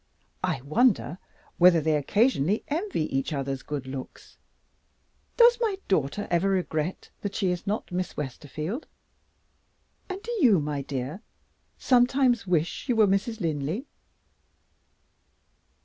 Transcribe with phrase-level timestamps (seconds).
[0.43, 1.19] I wonder
[1.59, 4.39] whether they occasionally envy each other's good looks?
[5.37, 8.87] Does my daughter ever regret that she is not Miss Westerfield?
[10.09, 11.21] And do you, my dear,
[11.77, 13.41] some times wish you were Mrs.
[13.41, 13.85] Linley?"